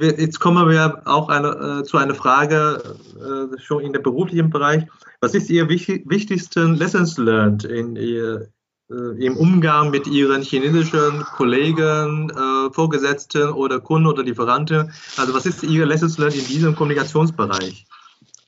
[0.00, 4.84] jetzt kommen wir auch eine, äh, zu einer Frage äh, schon in dem beruflichen Bereich.
[5.20, 8.48] Was ist Ihr wichtig, wichtigsten Lessons learned in ihr,
[8.90, 14.92] äh, im Umgang mit Ihren chinesischen Kollegen, äh, Vorgesetzten oder Kunden oder Lieferanten?
[15.16, 17.86] Also was ist Ihr Lessons learned in diesem Kommunikationsbereich?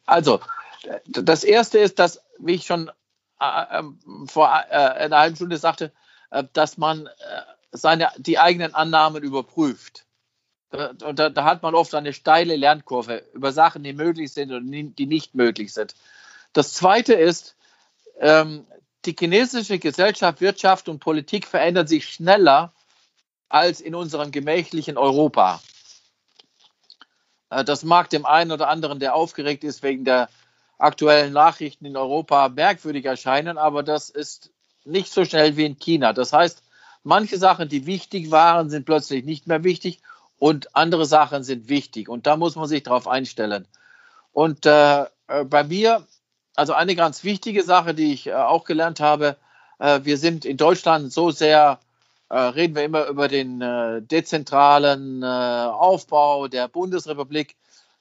[0.07, 0.41] Also
[1.07, 2.91] das Erste ist, dass, wie ich schon
[3.39, 3.83] äh,
[4.27, 5.93] vor einer halben Stunde sagte,
[6.53, 7.09] dass man
[7.73, 10.05] seine, die eigenen Annahmen überprüft.
[10.71, 14.71] Und da, da, hat man oft eine steile Lernkurve über Sachen, die möglich sind und
[14.71, 15.95] die nicht möglich sind.
[16.53, 17.57] Das Zweite ist,
[18.21, 18.67] ähm,
[19.07, 22.75] die chinesische Gesellschaft, Wirtschaft und Politik verändern sich schneller
[23.49, 25.63] als in unserem gemächlichen Europa.
[27.51, 30.29] Äh, das mag dem einen oder anderen, der aufgeregt ist wegen der
[30.79, 34.51] aktuellen Nachrichten in Europa, merkwürdig erscheinen, aber das ist
[34.85, 36.13] nicht so schnell wie in China.
[36.13, 36.63] Das heißt,
[37.03, 40.01] manche Sachen, die wichtig waren, sind plötzlich nicht mehr wichtig
[40.39, 42.09] und andere Sachen sind wichtig.
[42.09, 43.67] Und da muss man sich darauf einstellen.
[44.33, 46.07] Und äh, äh, bei mir,
[46.55, 49.37] also eine ganz wichtige Sache, die ich äh, auch gelernt habe,
[49.79, 51.81] äh, wir sind in Deutschland so sehr,
[52.29, 57.57] äh, reden wir immer über den äh, dezentralen Aufbau der Bundesrepublik.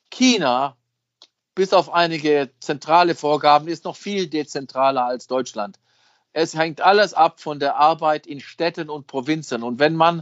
[0.09, 0.75] China
[1.57, 5.79] bis auf einige zentrale Vorgaben, ist noch viel dezentraler als Deutschland.
[6.39, 9.63] Es hängt alles ab von der Arbeit in Städten und Provinzen.
[9.63, 10.21] Und wenn man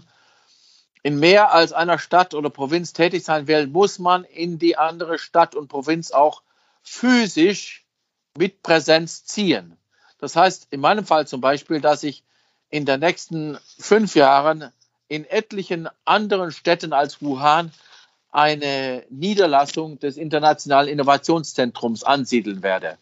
[1.03, 5.19] in mehr als einer Stadt oder Provinz tätig sein will, muss man in die andere
[5.19, 6.41] Stadt und Provinz auch
[6.83, 7.83] physisch
[8.37, 9.75] mit Präsenz ziehen.
[10.17, 12.23] Das heißt, in meinem Fall zum Beispiel, dass ich
[12.69, 14.71] in den nächsten fünf Jahren
[15.09, 17.73] in etlichen anderen Städten als Wuhan
[18.31, 22.97] eine Niederlassung des Internationalen Innovationszentrums ansiedeln werde.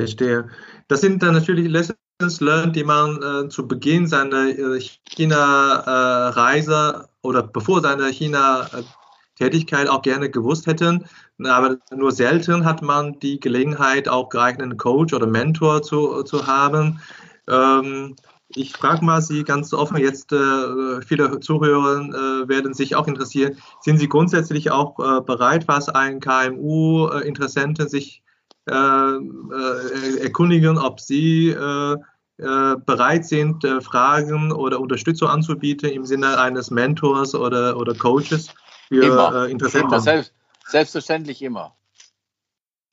[0.00, 0.48] Verstehe.
[0.88, 7.26] Das sind dann natürlich Lessons learned, die man äh, zu Beginn seiner äh, China-Reise äh,
[7.26, 11.04] oder bevor seiner China-Tätigkeit auch gerne gewusst hätten.
[11.44, 17.00] Aber nur selten hat man die Gelegenheit, auch geeigneten Coach oder Mentor zu, zu haben.
[17.48, 18.16] Ähm,
[18.54, 23.58] ich frage mal Sie ganz offen, jetzt äh, viele Zuhörer äh, werden sich auch interessieren.
[23.82, 28.27] Sind Sie grundsätzlich auch äh, bereit, was ein KMU-Interessenten sich äh, äh,
[28.68, 31.96] erkundigen, ob Sie äh,
[32.36, 38.48] bereit sind, Fragen oder Unterstützung anzubieten im Sinne eines Mentors oder, oder Coaches
[38.88, 39.48] für immer.
[39.48, 39.98] Interessenten?
[40.00, 40.32] Selbst,
[40.66, 41.74] selbstverständlich immer.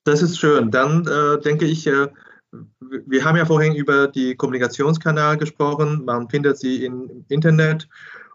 [0.04, 0.72] Das ist schön.
[0.72, 1.04] Dann
[1.44, 1.88] denke ich,
[2.90, 6.04] wir haben ja vorhin über die Kommunikationskanäle gesprochen.
[6.04, 7.88] Man findet sie im Internet.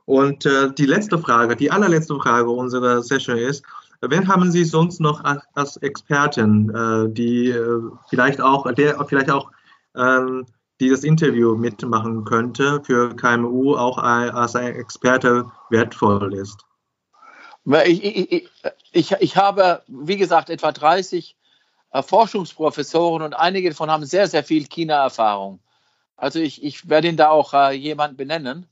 [0.05, 3.63] Und äh, die letzte Frage, die allerletzte Frage unserer Session ist,
[4.09, 5.23] wen haben Sie sonst noch
[5.53, 9.51] als Experten, äh, die äh, vielleicht auch, der vielleicht auch
[9.95, 10.45] ähm,
[10.79, 16.65] dieses Interview mitmachen könnte, für KMU auch als ein Experte wertvoll ist?
[17.85, 18.49] Ich, ich,
[18.91, 21.37] ich, ich habe, wie gesagt, etwa 30
[21.91, 25.59] äh, Forschungsprofessoren und einige davon haben sehr, sehr viel China-Erfahrung.
[26.17, 28.67] Also ich, ich werde Ihnen da auch jemanden benennen.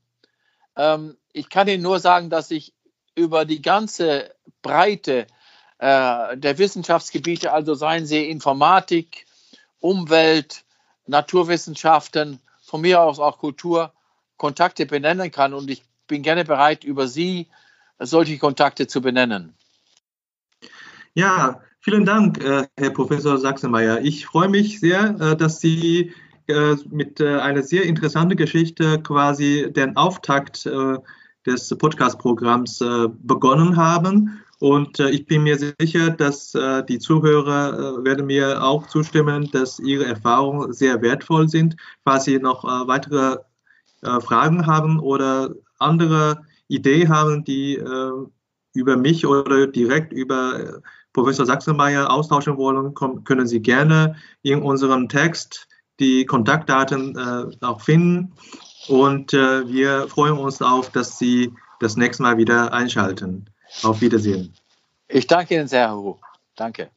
[0.75, 2.73] Ähm, ich kann Ihnen nur sagen, dass ich
[3.15, 5.27] über die ganze Breite
[5.77, 9.25] äh, der Wissenschaftsgebiete, also seien sie Informatik,
[9.79, 10.63] Umwelt,
[11.07, 13.93] Naturwissenschaften, von mir aus auch Kultur,
[14.37, 15.53] Kontakte benennen kann.
[15.53, 17.47] Und ich bin gerne bereit, über Sie
[17.99, 19.53] solche Kontakte zu benennen.
[21.13, 24.01] Ja, Vielen Dank, äh, Herr Professor Sachsenmeier.
[24.01, 26.11] Ich freue mich sehr, äh, dass Sie
[26.47, 30.69] äh, mit einer sehr interessanten Geschichte quasi den Auftakt
[31.45, 32.83] des Podcast-Programms
[33.21, 34.41] begonnen haben.
[34.59, 36.51] Und ich bin mir sicher, dass
[36.89, 41.77] die Zuhörer werden mir auch zustimmen, dass Ihre Erfahrungen sehr wertvoll sind.
[42.03, 43.37] Falls Sie noch weitere
[44.01, 47.81] Fragen haben oder andere Ideen haben, die
[48.73, 50.81] über mich oder direkt über
[51.13, 52.93] Professor Sachsenmeier austauschen wollen,
[53.23, 55.67] können Sie gerne in unserem Text
[55.99, 58.33] die Kontaktdaten äh, auch finden.
[58.87, 63.49] Und äh, wir freuen uns auf, dass Sie das nächste Mal wieder einschalten.
[63.83, 64.53] Auf Wiedersehen.
[65.07, 66.17] Ich danke Ihnen sehr, Herr Hu.
[66.55, 66.91] Danke.